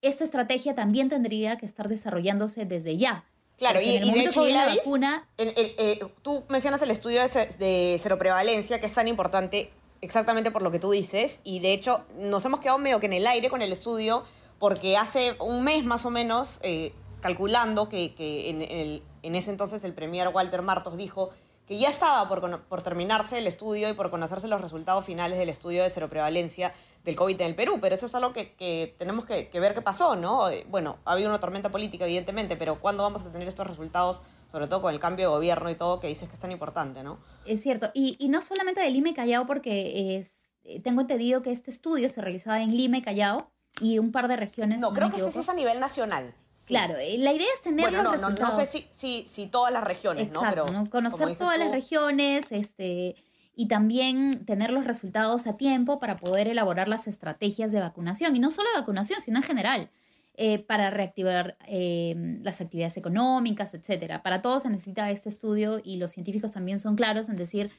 esta 0.00 0.22
estrategia 0.22 0.76
también 0.76 1.08
tendría 1.08 1.56
que 1.56 1.66
estar 1.66 1.88
desarrollándose 1.88 2.66
desde 2.66 2.98
ya. 2.98 3.24
Claro, 3.56 3.80
y, 3.80 3.98
de 4.12 4.24
hecho, 4.30 4.40
la 4.54 4.66
vacuna, 4.78 5.28
el- 5.36 5.48
el- 5.56 5.74
eh, 5.78 6.00
tú 6.22 6.44
mencionas 6.48 6.82
el 6.82 6.90
estudio 6.90 7.20
de, 7.58 7.98
seroprevalencia, 8.02 8.80
que 8.80 8.86
es 8.86 8.92
tan 8.92 9.06
importante 9.08 9.70
exactamente 10.00 10.50
por 10.50 10.62
lo 10.62 10.70
que 10.70 10.78
tú 10.78 10.90
dices, 10.90 11.40
y 11.44 11.60
de 11.60 11.72
hecho 11.72 12.04
nos 12.18 12.44
hemos 12.44 12.60
quedado 12.60 12.78
medio 12.78 13.00
que 13.00 13.06
en 13.06 13.12
el 13.14 13.26
aire 13.26 13.48
con 13.48 13.62
el 13.62 13.72
estudio, 13.72 14.24
porque 14.58 14.96
hace 14.96 15.36
un 15.40 15.62
mes 15.64 15.84
más 15.84 16.04
o 16.04 16.10
menos, 16.10 16.58
eh, 16.62 16.92
calculando 17.20 17.88
que, 17.88 18.14
que 18.14 18.50
en, 18.50 18.60
el- 18.62 19.02
en 19.22 19.34
ese 19.36 19.50
entonces 19.50 19.84
el 19.84 19.94
premier 19.94 20.28
Walter 20.28 20.60
Martos 20.62 20.96
dijo 20.96 21.30
que 21.66 21.78
ya 21.78 21.88
estaba 21.88 22.28
por, 22.28 22.62
por 22.64 22.82
terminarse 22.82 23.38
el 23.38 23.46
estudio 23.46 23.88
y 23.88 23.94
por 23.94 24.10
conocerse 24.10 24.48
los 24.48 24.60
resultados 24.60 25.06
finales 25.06 25.38
del 25.38 25.48
estudio 25.48 25.82
de 25.82 25.90
seroprevalencia 25.90 26.72
del 27.04 27.16
COVID 27.16 27.40
en 27.40 27.46
el 27.48 27.54
Perú, 27.54 27.78
pero 27.80 27.94
eso 27.94 28.06
es 28.06 28.14
algo 28.14 28.32
que, 28.32 28.54
que 28.54 28.94
tenemos 28.98 29.26
que, 29.26 29.48
que 29.48 29.60
ver 29.60 29.74
qué 29.74 29.82
pasó, 29.82 30.16
¿no? 30.16 30.48
Eh, 30.48 30.66
Bueno, 30.68 30.98
ha 31.04 31.12
habido 31.12 31.28
una 31.28 31.38
tormenta 31.38 31.70
política, 31.70 32.04
evidentemente, 32.04 32.56
pero 32.56 32.80
¿cuándo 32.80 33.02
vamos 33.02 33.26
a 33.26 33.32
tener 33.32 33.46
estos 33.46 33.66
resultados, 33.66 34.22
sobre 34.50 34.66
todo 34.68 34.82
con 34.82 34.92
el 34.92 35.00
cambio 35.00 35.28
de 35.28 35.34
gobierno 35.36 35.70
y 35.70 35.74
todo, 35.74 36.00
que 36.00 36.08
dices 36.08 36.28
que 36.28 36.34
es 36.34 36.40
tan 36.40 36.52
importante, 36.52 37.02
¿no? 37.02 37.18
Es 37.44 37.62
cierto, 37.62 37.90
y, 37.92 38.16
y 38.18 38.28
no 38.28 38.40
solamente 38.40 38.80
de 38.80 38.90
Lima 38.90 39.10
y 39.10 39.14
Callao, 39.14 39.46
porque 39.46 40.16
es, 40.16 40.50
eh, 40.64 40.80
tengo 40.80 41.02
entendido 41.02 41.42
que 41.42 41.52
este 41.52 41.70
estudio 41.70 42.08
se 42.08 42.22
realizaba 42.22 42.62
en 42.62 42.74
Lima 42.74 42.98
y 42.98 43.02
Callao 43.02 43.50
y 43.80 43.98
un 43.98 44.12
par 44.12 44.28
de 44.28 44.36
regiones. 44.36 44.80
No, 44.80 44.94
creo 44.94 45.10
que 45.10 45.16
ese 45.16 45.40
es 45.40 45.48
a 45.48 45.54
nivel 45.54 45.80
nacional. 45.80 46.34
Sí. 46.64 46.74
Claro, 46.74 46.96
eh, 46.96 47.16
la 47.18 47.32
idea 47.32 47.46
es 47.54 47.62
tener 47.62 47.80
Bueno, 47.90 48.02
los 48.02 48.04
no, 48.04 48.10
no, 48.12 48.28
no 48.28 48.34
resultados. 48.34 48.54
sé 48.56 48.66
si, 48.66 48.86
si, 48.90 49.28
si 49.28 49.46
todas 49.46 49.72
las 49.72 49.84
regiones, 49.84 50.32
¿no? 50.32 50.40
Exacto, 50.40 50.64
Pero 50.66 50.90
conocer 50.90 51.36
todas 51.36 51.58
las 51.58 51.70
regiones, 51.70 52.46
este, 52.50 53.16
y 53.54 53.68
también 53.68 54.44
tener 54.44 54.70
los 54.70 54.84
resultados 54.84 55.46
a 55.46 55.56
tiempo 55.56 56.00
para 56.00 56.16
poder 56.16 56.48
elaborar 56.48 56.88
las 56.88 57.06
estrategias 57.06 57.70
de 57.70 57.80
vacunación, 57.80 58.34
y 58.34 58.38
no 58.40 58.50
solo 58.50 58.68
de 58.74 58.80
vacunación, 58.80 59.20
sino 59.20 59.38
en 59.38 59.44
general, 59.44 59.90
eh, 60.36 60.58
para 60.58 60.90
reactivar 60.90 61.56
eh, 61.68 62.14
las 62.42 62.60
actividades 62.60 62.96
económicas, 62.96 63.72
etcétera. 63.74 64.22
Para 64.24 64.42
todo 64.42 64.58
se 64.58 64.68
necesita 64.68 65.08
este 65.12 65.28
estudio 65.28 65.80
y 65.84 65.98
los 65.98 66.10
científicos 66.10 66.50
también 66.50 66.80
son 66.80 66.96
claros 66.96 67.28
en 67.28 67.36
decir, 67.36 67.70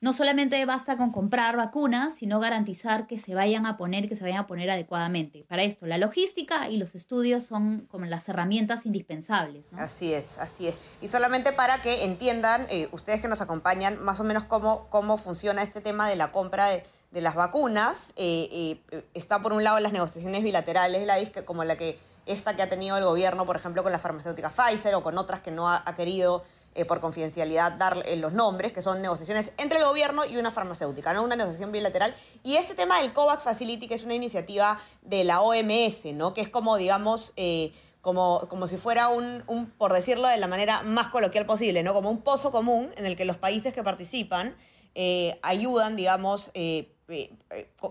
no 0.00 0.14
solamente 0.14 0.64
basta 0.64 0.96
con 0.96 1.12
comprar 1.12 1.56
vacunas, 1.56 2.14
sino 2.14 2.40
garantizar 2.40 3.06
que 3.06 3.18
se 3.18 3.34
vayan 3.34 3.66
a 3.66 3.76
poner, 3.76 4.08
que 4.08 4.16
se 4.16 4.22
vayan 4.22 4.38
a 4.38 4.46
poner 4.46 4.70
adecuadamente. 4.70 5.44
Para 5.46 5.62
esto, 5.62 5.86
la 5.86 5.98
logística 5.98 6.70
y 6.70 6.78
los 6.78 6.94
estudios 6.94 7.44
son 7.44 7.86
como 7.90 8.06
las 8.06 8.26
herramientas 8.28 8.86
indispensables. 8.86 9.66
Así 9.76 10.14
es, 10.14 10.38
así 10.38 10.68
es. 10.68 10.78
Y 11.02 11.08
solamente 11.08 11.52
para 11.52 11.82
que 11.82 12.04
entiendan, 12.04 12.66
eh, 12.70 12.88
ustedes 12.92 13.20
que 13.20 13.28
nos 13.28 13.42
acompañan, 13.42 14.02
más 14.02 14.20
o 14.20 14.24
menos 14.24 14.44
cómo, 14.44 14.86
cómo 14.88 15.18
funciona 15.18 15.62
este 15.62 15.82
tema 15.82 16.08
de 16.08 16.16
la 16.16 16.32
compra 16.32 16.68
de, 16.68 16.82
de 17.10 17.20
las 17.20 17.34
vacunas. 17.34 18.14
Eh, 18.16 18.80
eh, 18.90 19.04
está 19.12 19.42
por 19.42 19.52
un 19.52 19.64
lado 19.64 19.80
las 19.80 19.92
negociaciones 19.92 20.42
bilaterales, 20.42 21.06
la 21.06 21.18
como 21.44 21.64
la 21.64 21.76
que 21.76 21.98
esta 22.24 22.56
que 22.56 22.62
ha 22.62 22.68
tenido 22.68 22.96
el 22.96 23.04
gobierno, 23.04 23.44
por 23.44 23.56
ejemplo, 23.56 23.82
con 23.82 23.92
la 23.92 23.98
farmacéutica 23.98 24.50
Pfizer 24.50 24.94
o 24.94 25.02
con 25.02 25.18
otras 25.18 25.40
que 25.40 25.50
no 25.50 25.68
ha 25.68 25.94
querido 25.96 26.44
eh, 26.76 26.84
por 26.84 27.00
confidencialidad 27.00 27.72
dar 27.72 28.00
eh, 28.06 28.14
los 28.14 28.32
nombres, 28.32 28.72
que 28.72 28.80
son 28.80 29.02
negociaciones 29.02 29.50
entre 29.58 29.80
el 29.80 29.84
gobierno 29.84 30.24
y 30.24 30.36
una 30.36 30.52
farmacéutica, 30.52 31.12
¿no? 31.12 31.24
Una 31.24 31.34
negociación 31.34 31.72
bilateral. 31.72 32.14
Y 32.44 32.54
este 32.56 32.76
tema 32.76 33.00
del 33.00 33.12
COVAX 33.12 33.42
Facility, 33.42 33.88
que 33.88 33.94
es 33.94 34.04
una 34.04 34.14
iniciativa 34.14 34.78
de 35.02 35.24
la 35.24 35.40
OMS, 35.40 36.04
¿no? 36.14 36.32
Que 36.32 36.42
es 36.42 36.48
como, 36.48 36.76
digamos, 36.76 37.32
eh, 37.34 37.72
como, 38.02 38.46
como 38.48 38.68
si 38.68 38.76
fuera 38.76 39.08
un, 39.08 39.42
un, 39.48 39.66
por 39.66 39.92
decirlo 39.92 40.28
de 40.28 40.36
la 40.36 40.46
manera 40.46 40.82
más 40.82 41.08
coloquial 41.08 41.44
posible, 41.44 41.82
¿no? 41.82 41.92
Como 41.92 42.08
un 42.08 42.22
pozo 42.22 42.52
común 42.52 42.92
en 42.96 43.04
el 43.04 43.16
que 43.16 43.24
los 43.24 43.36
países 43.36 43.72
que 43.72 43.82
participan 43.82 44.54
eh, 44.94 45.40
ayudan, 45.42 45.96
digamos, 45.96 46.52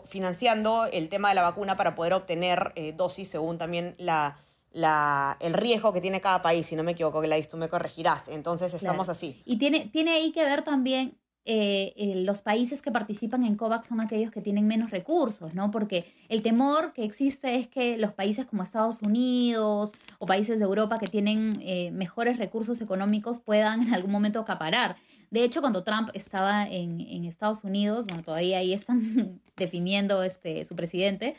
financiando 0.06 0.86
el 0.86 1.10
tema 1.10 1.28
de 1.28 1.36
la 1.36 1.42
vacuna 1.42 1.76
para 1.76 1.96
poder 1.96 2.14
obtener 2.14 2.74
dosis 2.96 3.30
según 3.30 3.58
también 3.58 3.96
la, 3.98 4.38
la, 4.72 5.38
el 5.40 5.54
riesgo 5.54 5.94
que 5.94 6.02
tiene 6.02 6.22
cada 6.22 6.42
país, 6.42 6.66
si 6.68 6.76
no 6.76 6.84
me 6.84 6.92
equivoco, 6.92 7.22
Gladys, 7.22 7.48
tú 7.48 7.58
me 7.58 7.70
corregirás. 7.70 8.28
Entonces 8.28 8.74
estamos 8.74 9.06
Claro. 9.08 9.12
así. 9.18 9.42
Y 9.46 9.58
tiene, 9.58 9.88
tiene 9.92 10.12
ahí 10.12 10.32
que 10.32 10.44
ver 10.44 10.64
también 10.64 11.18
eh, 11.46 11.94
eh, 11.96 12.14
los 12.24 12.42
países 12.44 12.82
que 12.84 12.92
participan 12.92 13.44
en 13.44 13.56
COVAX 13.56 13.88
son 13.88 14.02
aquellos 14.02 14.30
que 14.32 14.42
tienen 14.42 14.68
menos 14.68 14.92
recursos, 14.92 15.56
¿no? 15.56 15.72
Porque 15.72 16.06
el 16.28 16.44
temor 16.44 16.94
que 16.94 17.04
existe 17.04 17.56
es 17.56 17.68
que 17.68 17.98
los 17.98 18.14
países 18.14 18.46
como 18.46 18.62
Estados 18.62 19.02
Unidos 19.02 19.92
o 20.20 20.26
países 20.28 20.60
de 20.60 20.66
Europa 20.66 20.98
que 21.00 21.08
tienen 21.08 21.58
eh, 21.62 21.90
mejores 21.92 22.38
recursos 22.38 22.82
económicos 22.82 23.40
puedan 23.40 23.82
en 23.88 23.94
algún 23.96 24.12
momento 24.12 24.40
acaparar. 24.40 24.98
De 25.32 25.44
hecho, 25.44 25.62
cuando 25.62 25.84
Trump 25.84 26.10
estaba 26.14 26.68
en, 26.68 27.00
en 27.02 27.26
Estados 27.26 27.64
Unidos, 27.64 28.06
bueno, 28.08 28.22
todavía 28.22 28.60
ahí 28.60 28.74
están 28.74 29.40
definiendo 29.58 30.22
este, 30.24 30.66
su 30.66 30.76
presidente, 30.76 31.36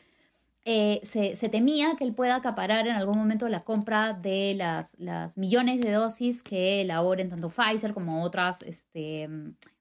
eh, 0.66 1.00
se, 1.04 1.48
temía 1.48 1.94
que 1.96 2.04
él 2.04 2.14
pueda 2.14 2.36
acaparar 2.36 2.86
en 2.86 2.94
algún 2.94 3.16
momento 3.16 3.48
la 3.48 3.64
compra 3.64 4.12
de 4.12 4.54
las, 4.54 4.96
millones 5.38 5.80
de 5.80 5.90
dosis 5.90 6.42
que 6.42 6.82
elaboren 6.82 7.30
tanto 7.30 7.48
Pfizer 7.48 7.94
como 7.94 8.22
otras, 8.22 8.60
este, 8.62 9.28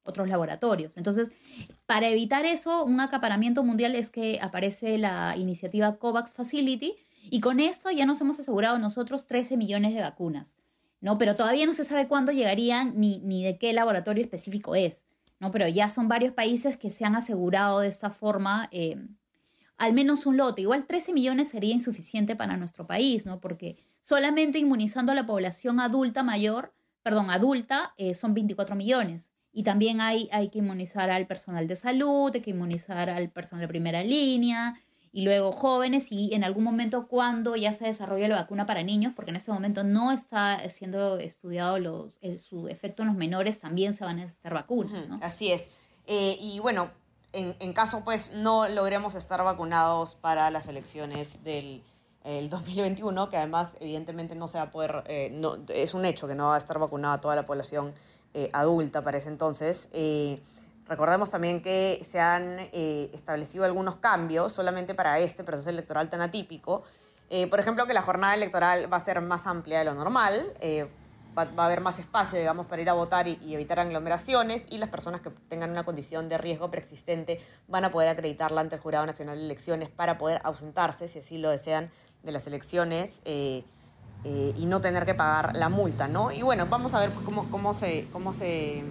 otros 0.03 0.29
laboratorios. 0.29 0.95
Entonces, 0.95 1.31
para 1.85 2.07
evitar 2.07 2.45
eso, 2.45 2.85
un 2.85 3.01
acaparamiento 3.01 3.63
mundial 3.63 3.93
es 3.93 4.09
que 4.09 4.39
aparece 4.41 4.97
la 4.97 5.35
iniciativa 5.35 5.97
COVAX 5.97 6.33
Facility 6.33 6.95
y 7.29 7.41
con 7.41 7.59
esto 7.59 7.91
ya 7.91 8.05
nos 8.05 8.21
hemos 8.21 8.39
asegurado 8.39 8.79
nosotros 8.79 9.27
13 9.27 9.57
millones 9.57 9.93
de 9.93 10.01
vacunas, 10.01 10.57
¿no? 11.01 11.17
Pero 11.17 11.35
todavía 11.35 11.65
no 11.65 11.73
se 11.73 11.83
sabe 11.83 12.07
cuándo 12.07 12.31
llegarían 12.31 12.93
ni, 12.95 13.19
ni 13.19 13.43
de 13.43 13.57
qué 13.57 13.73
laboratorio 13.73 14.23
específico 14.23 14.75
es, 14.75 15.05
¿no? 15.41 15.51
Pero 15.51 15.67
ya 15.67 15.89
son 15.89 16.07
varios 16.07 16.33
países 16.33 16.77
que 16.77 16.89
se 16.89 17.03
han 17.03 17.17
asegurado 17.17 17.81
de 17.81 17.89
esta 17.89 18.09
forma 18.11 18.69
eh, 18.71 18.95
al 19.79 19.93
menos 19.93 20.25
un 20.27 20.37
lote. 20.37 20.61
Igual 20.61 20.85
13 20.85 21.11
millones 21.13 21.49
sería 21.49 21.73
insuficiente 21.73 22.35
para 22.35 22.55
nuestro 22.57 22.85
país, 22.85 23.25
¿no? 23.25 23.39
Porque 23.39 23.77
solamente 23.99 24.59
inmunizando 24.59 25.11
a 25.11 25.15
la 25.15 25.25
población 25.25 25.79
adulta 25.79 26.21
mayor, 26.21 26.73
perdón, 27.01 27.31
adulta, 27.31 27.93
eh, 27.97 28.13
son 28.13 28.33
24 28.33 28.75
millones. 28.75 29.33
Y 29.51 29.63
también 29.63 29.99
hay, 29.99 30.29
hay 30.31 30.49
que 30.49 30.59
inmunizar 30.59 31.09
al 31.09 31.25
personal 31.25 31.67
de 31.67 31.75
salud, 31.75 32.31
hay 32.33 32.41
que 32.41 32.51
inmunizar 32.51 33.09
al 33.09 33.29
personal 33.31 33.61
de 33.63 33.67
primera 33.67 34.03
línea, 34.03 34.75
y 35.11 35.23
luego 35.23 35.51
jóvenes, 35.51 36.11
y 36.11 36.35
en 36.35 36.43
algún 36.43 36.63
momento 36.63 37.07
cuando 37.07 37.55
ya 37.55 37.73
se 37.73 37.85
desarrolle 37.85 38.27
la 38.27 38.35
vacuna 38.35 38.67
para 38.67 38.83
niños, 38.83 39.13
porque 39.15 39.31
en 39.31 39.37
este 39.37 39.51
momento 39.51 39.83
no 39.83 40.11
está 40.11 40.69
siendo 40.69 41.17
estudiado 41.17 41.79
los, 41.79 42.19
el- 42.21 42.37
su 42.37 42.67
efecto 42.67 43.01
en 43.01 43.07
los 43.07 43.17
menores, 43.17 43.59
también 43.59 43.95
se 43.95 44.03
van 44.03 44.19
a 44.19 44.21
necesitar 44.25 44.53
vacunas, 44.53 45.07
¿no? 45.07 45.17
Así 45.23 45.51
es. 45.51 45.69
Eh, 46.05 46.37
y 46.39 46.59
bueno, 46.59 46.91
en, 47.33 47.55
en 47.59 47.73
caso 47.73 48.03
pues 48.03 48.31
no 48.31 48.67
logremos 48.67 49.15
estar 49.15 49.43
vacunados 49.43 50.15
para 50.15 50.49
las 50.49 50.67
elecciones 50.67 51.43
del 51.43 51.83
el 52.23 52.49
2021, 52.49 53.29
que 53.29 53.37
además 53.37 53.69
evidentemente 53.79 54.35
no 54.35 54.47
se 54.47 54.57
va 54.57 54.65
a 54.65 54.71
poder, 54.71 55.03
eh, 55.07 55.29
no, 55.33 55.57
es 55.69 55.93
un 55.93 56.05
hecho 56.05 56.27
que 56.27 56.35
no 56.35 56.47
va 56.47 56.55
a 56.55 56.57
estar 56.57 56.77
vacunada 56.77 57.21
toda 57.21 57.35
la 57.35 57.45
población 57.45 57.93
eh, 58.33 58.49
adulta 58.53 59.03
para 59.03 59.17
ese 59.17 59.29
entonces. 59.29 59.89
Eh, 59.93 60.41
recordemos 60.87 61.29
también 61.29 61.61
que 61.61 62.05
se 62.07 62.19
han 62.19 62.59
establecido 62.71 63.63
algunos 63.63 63.97
cambios 63.97 64.51
solamente 64.51 64.93
para 64.93 65.19
este 65.19 65.43
proceso 65.43 65.69
electoral 65.69 66.09
tan 66.09 66.21
atípico. 66.21 66.83
Por 67.51 67.59
ejemplo, 67.59 67.85
que 67.85 67.93
la 67.93 68.01
jornada 68.01 68.33
electoral 68.33 68.91
va 68.91 68.97
a 68.97 69.05
ser 69.05 69.21
más 69.21 69.45
amplia 69.45 69.79
de 69.79 69.85
lo 69.85 69.93
normal. 69.93 70.33
Va, 71.37 71.47
a 71.55 71.65
haber 71.65 71.81
más 71.81 71.99
espacio, 71.99 72.37
digamos, 72.37 72.67
para 72.67 72.81
ir 72.81 72.89
a 72.89 72.93
votar 72.93 73.27
y, 73.27 73.37
evitar 73.53 73.79
aglomeraciones 73.79 74.65
y 74.69 74.77
las 74.77 74.89
personas 74.89 75.21
que 75.21 75.29
tengan 75.47 75.71
una 75.71 75.83
condición 75.83 76.29
de 76.29 76.37
riesgo 76.37 76.69
preexistente 76.69 77.41
van 77.67 77.85
a 77.85 77.91
poder 77.91 78.09
acreditarla 78.09 78.61
ante 78.61 78.75
el 78.75 78.81
Jurado 78.81 79.05
Nacional 79.05 79.37
de 79.37 79.45
Elecciones 79.45 79.89
para 79.89 80.17
poder 80.17 80.41
ausentarse, 80.43 81.07
si 81.07 81.19
así 81.19 81.37
lo 81.37 81.49
desean, 81.49 81.91
de 82.23 82.31
las 82.31 82.47
elecciones 82.47 83.21
eh, 83.25 83.63
eh, 84.25 84.53
y 84.57 84.65
no 84.65 84.81
tener 84.81 85.05
que 85.05 85.15
pagar 85.15 85.55
la 85.55 85.69
multa, 85.69 86.07
¿no? 86.07 86.31
Y 86.31 86.41
bueno, 86.41 86.65
vamos 86.69 86.93
a 86.93 86.99
ver 86.99 87.11
pues, 87.11 87.25
cómo, 87.25 87.73
se, 87.73 88.07
cómo 88.11 88.33
se, 88.33 88.83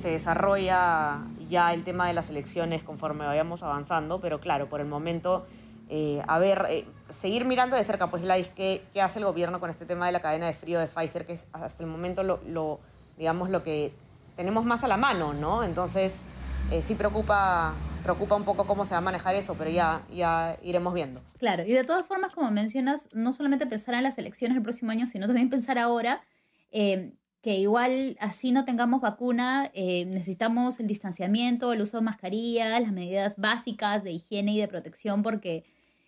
se 0.00 0.10
desarrolla 0.10 1.22
ya 1.48 1.72
el 1.72 1.84
tema 1.84 2.06
de 2.06 2.12
las 2.12 2.28
elecciones 2.28 2.82
conforme 2.82 3.24
vayamos 3.24 3.62
avanzando, 3.62 4.20
pero 4.20 4.40
claro, 4.40 4.68
por 4.68 4.80
el 4.80 4.86
momento, 4.86 5.46
eh, 5.88 6.22
a 6.28 6.38
ver, 6.38 6.66
seguir 7.10 7.44
mirando 7.44 7.76
de 7.76 7.84
cerca, 7.84 8.10
pues, 8.10 8.22
Gladys, 8.22 8.48
¿qué, 8.48 8.82
qué 8.92 9.02
hace 9.02 9.18
el 9.18 9.24
gobierno 9.24 9.60
con 9.60 9.70
este 9.70 9.86
tema 9.86 10.06
de 10.06 10.12
la 10.12 10.20
cadena 10.20 10.46
de 10.46 10.52
frío 10.52 10.78
de 10.78 10.86
Pfizer, 10.86 11.24
que 11.24 11.34
es 11.34 11.46
hasta 11.52 11.82
el 11.82 11.88
momento 11.88 12.22
lo, 12.22 12.40
lo 12.46 12.80
digamos, 13.16 13.50
lo 13.50 13.62
que 13.62 13.92
tenemos 14.36 14.64
más 14.64 14.84
a 14.84 14.88
la 14.88 14.96
mano, 14.96 15.32
¿no? 15.32 15.64
Entonces, 15.64 16.24
eh, 16.70 16.82
sí 16.82 16.94
preocupa, 16.94 17.74
preocupa 18.02 18.34
un 18.34 18.44
poco 18.44 18.66
cómo 18.66 18.84
se 18.84 18.92
va 18.92 18.98
a 18.98 19.02
manejar 19.02 19.34
eso, 19.34 19.54
pero 19.56 19.70
ya, 19.70 20.02
ya 20.12 20.58
iremos 20.62 20.92
viendo. 20.94 21.22
Claro, 21.38 21.62
y 21.64 21.72
de 21.72 21.84
todas 21.84 22.06
formas, 22.06 22.34
como 22.34 22.50
mencionas, 22.50 23.08
no 23.14 23.32
solamente 23.32 23.66
pensar 23.66 23.94
en 23.94 24.02
las 24.02 24.18
elecciones 24.18 24.56
el 24.56 24.62
próximo 24.62 24.90
año, 24.90 25.06
sino 25.06 25.26
también 25.26 25.48
pensar 25.48 25.78
ahora 25.78 26.22
eh, 26.70 27.14
que 27.40 27.56
igual 27.58 28.16
así 28.20 28.50
no 28.50 28.64
tengamos 28.64 29.00
vacuna, 29.00 29.70
eh, 29.72 30.04
necesitamos 30.06 30.80
el 30.80 30.88
distanciamiento, 30.88 31.72
el 31.72 31.80
uso 31.80 31.98
de 31.98 32.02
mascarillas, 32.02 32.80
las 32.82 32.92
medidas 32.92 33.36
básicas 33.36 34.02
de 34.02 34.10
higiene 34.10 34.52
y 34.52 34.60
de 34.60 34.68
protección, 34.68 35.22
porque 35.22 35.64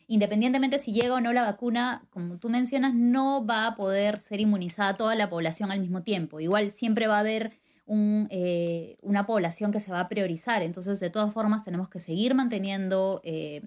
independientemente 0.09 0.79
si 0.79 0.93
llega 0.93 1.15
o 1.15 1.21
no 1.21 1.33
la 1.33 1.43
vacuna, 1.43 2.03
como 2.11 2.39
tú 2.39 2.49
mencionas, 2.49 2.95
no 2.95 3.47
va 3.47 3.67
a 3.67 3.77
poder 3.77 4.19
ser 4.19 4.41
inmunizada 4.41 4.95
toda 4.95 5.15
la 5.15 5.29
población 5.29 5.71
al 5.71 5.81
mismo 5.81 6.03
tiempo. 6.03 6.41
Igual 6.41 6.73
siempre 6.73 7.07
va 7.07 7.17
a 7.17 7.21
haber 7.21 7.53
eh, 7.87 8.97
una 9.03 9.27
población 9.27 9.71
que 9.71 9.81
se 9.81 9.93
va 9.93 10.01
a 10.01 10.09
priorizar. 10.09 10.63
Entonces, 10.63 10.99
de 10.99 11.11
todas 11.11 11.33
formas, 11.33 11.63
tenemos 11.63 11.91
que 11.91 12.01
seguir 12.01 12.35
manteniendo 12.35 13.21
eh, 13.23 13.63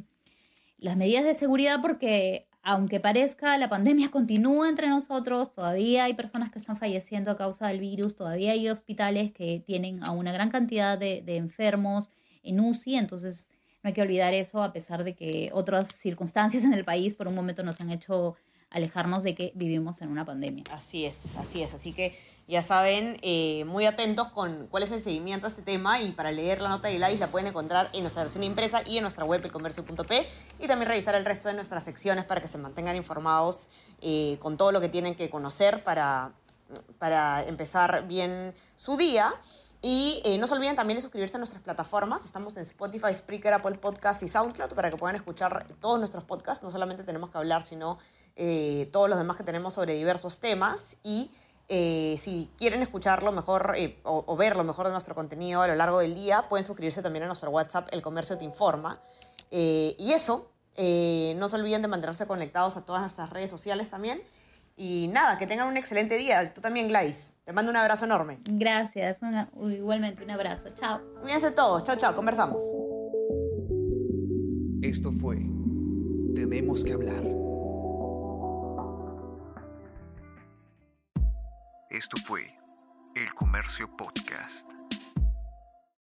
las 0.80 0.98
medidas 0.98 1.24
de 1.26 1.36
seguridad 1.36 1.80
porque, 1.80 2.48
aunque 2.64 3.00
parezca, 3.00 3.56
la 3.60 3.70
pandemia 3.70 4.10
continúa 4.12 4.68
entre 4.68 4.88
nosotros, 4.90 5.52
todavía 5.52 6.06
hay 6.06 6.16
personas 6.16 6.52
que 6.52 6.58
están 6.58 6.76
falleciendo 6.76 7.30
a 7.30 7.38
causa 7.38 7.68
del 7.68 7.80
virus, 7.80 8.16
todavía 8.16 8.54
hay 8.54 8.68
hospitales 8.68 9.32
que 9.32 9.64
tienen 9.64 10.04
a 10.04 10.12
una 10.12 10.32
gran 10.32 10.50
cantidad 10.50 10.98
de, 10.98 11.22
de 11.22 11.38
enfermos 11.38 12.10
en 12.42 12.60
UCI, 12.60 12.96
entonces 12.96 13.51
no 13.84 13.88
hay 13.88 13.94
que 13.94 14.02
olvidar 14.02 14.34
eso, 14.34 14.62
a 14.62 14.74
pesar 14.74 15.04
de 15.04 15.16
que 15.16 15.50
otras 15.54 15.88
circunstancias 15.90 16.64
en 16.64 16.74
el 16.74 16.86
país 16.86 17.16
por 17.16 17.28
un 17.28 17.36
momento 17.36 17.64
nos 17.64 17.82
han 17.82 17.90
hecho 17.90 18.36
alejarnos 18.70 19.24
de 19.24 19.36
que 19.36 19.52
vivimos 19.56 20.02
en 20.02 20.10
una 20.10 20.26
pandemia. 20.26 20.64
Así 20.72 21.06
es, 21.06 21.36
así 21.38 21.62
es. 21.62 21.74
Así 21.74 21.94
que 21.94 22.18
ya 22.48 22.62
saben, 22.62 23.18
eh, 23.22 23.64
muy 23.66 23.86
atentos 23.86 24.30
con 24.30 24.68
cuál 24.68 24.84
es 24.84 24.92
el 24.92 25.02
seguimiento 25.02 25.46
a 25.46 25.50
este 25.50 25.62
tema 25.62 26.02
y 26.02 26.12
para 26.12 26.32
leer 26.32 26.62
la 26.62 26.70
nota 26.70 26.88
de 26.88 26.96
Gladys 26.96 27.20
la 27.20 27.28
pueden 27.28 27.48
encontrar 27.48 27.90
en 27.94 28.02
nuestra 28.02 28.24
versión 28.24 28.44
impresa 28.44 28.82
y 28.86 28.98
en 28.98 29.04
nuestra 29.04 29.26
web 29.26 29.42
elcomercio.p 29.44 30.28
y 30.60 30.68
también 30.68 30.90
revisar 30.90 31.16
el 31.16 31.26
resto 31.26 31.50
de 31.50 31.56
nuestras 31.56 31.84
secciones 31.84 32.26
para 32.26 32.42
que 32.42 32.48
se 32.48 32.58
mantengan 32.58 32.96
informados 32.96 33.70
eh, 34.02 34.38
con 34.40 34.58
todo 34.58 34.72
lo 34.72 34.82
que 34.82 34.90
tienen 34.90 35.16
que 35.16 35.30
conocer 35.30 35.84
para, 35.84 36.34
para 36.98 37.44
empezar 37.44 38.08
bien 38.08 38.54
su 38.76 38.98
día. 38.98 39.34
Y 39.82 40.22
eh, 40.26 40.38
no 40.38 40.46
se 40.46 40.54
olviden 40.54 40.76
también 40.76 40.98
de 40.98 41.02
suscribirse 41.02 41.38
a 41.38 41.40
nuestras 41.40 41.62
plataformas. 41.62 42.26
Estamos 42.26 42.56
en 42.58 42.64
Spotify, 42.64 43.14
Spreaker, 43.14 43.54
Apple 43.54 43.78
Podcast 43.80 44.22
y 44.24 44.28
SoundCloud 44.28 44.74
para 44.74 44.90
que 44.90 44.98
puedan 44.98 45.16
escuchar 45.16 45.66
todos 45.80 45.98
nuestros 45.98 46.24
podcasts. 46.24 46.64
No 46.64 46.70
solamente 46.70 47.04
tenemos 47.04 47.32
que 47.32 47.38
hablar, 47.38 47.66
sino 47.66 47.98
todos 48.92 49.10
los 49.10 49.20
demás 49.20 49.38
que 49.38 49.44
tenemos 49.44 49.74
sobre 49.74 49.94
diversos 49.94 50.40
temas. 50.40 50.98
Y 51.04 51.32
eh, 51.74 52.18
si 52.20 52.50
quieren 52.58 52.82
escucharlo 52.82 53.32
mejor 53.32 53.76
eh, 53.78 53.98
o, 54.04 54.36
ver 54.36 54.58
lo 54.58 54.66
mejor 54.66 54.88
de 54.88 54.92
nuestro 54.92 55.16
contenido 55.16 55.62
a 55.62 55.70
lo 55.70 55.76
largo 55.76 56.00
del 56.00 56.14
día, 56.16 56.50
pueden 56.50 56.66
suscribirse 56.66 57.02
también 57.02 57.24
a 57.24 57.28
nuestro 57.28 57.50
WhatsApp, 57.50 57.88
El 57.94 58.02
Comercio 58.02 58.38
Te 58.38 58.44
Informa. 58.44 59.00
Eh, 59.52 59.96
y 59.98 60.12
eso, 60.12 60.52
no 60.76 61.48
se 61.48 61.56
olviden 61.56 61.82
de 61.82 61.88
mantenerse 61.88 62.28
conectados 62.28 62.76
a 62.76 62.84
todas 62.84 63.02
nuestras 63.04 63.30
redes 63.30 63.50
sociales 63.50 63.90
también. 63.90 64.22
Y 64.76 65.10
nada, 65.14 65.38
que 65.38 65.48
tengan 65.48 65.68
un 65.68 65.78
excelente 65.78 66.18
día. 66.18 66.54
Tú 66.54 66.62
también, 66.62 66.88
Gladys. 66.88 67.36
Te 67.44 67.54
mando 67.54 67.72
un 67.72 67.78
abrazo 67.78 68.06
enorme. 68.06 68.40
Gracias. 68.46 69.20
igualmente 69.60 70.24
un 70.24 70.32
abrazo. 70.32 70.70
Chao. 70.74 71.02
Cuídense 71.22 71.52
todos. 71.52 71.84
Chao, 71.84 71.96
chao. 71.96 72.16
Conversamos. 72.16 72.64
Esto 74.82 75.12
fue 75.12 75.38
Tenemos 76.34 76.84
que 76.84 76.94
hablar 76.94 77.24
Esto 81.92 82.16
fue 82.26 82.48
El 83.16 83.34
Comercio 83.34 83.86
Podcast. 83.98 84.91